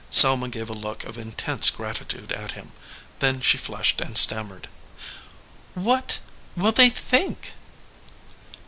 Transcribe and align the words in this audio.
Selma 0.09 0.49
gave 0.49 0.67
a 0.67 0.73
look 0.73 1.03
of 1.03 1.15
intense 1.15 1.69
gratitude 1.69 2.31
at 2.31 2.53
him. 2.53 2.71
Then 3.19 3.39
she 3.39 3.59
flushed 3.59 4.01
and 4.01 4.17
stammered. 4.17 4.67
"What 5.75 6.21
will 6.57 6.71
they 6.71 6.89
think?" 6.89 7.53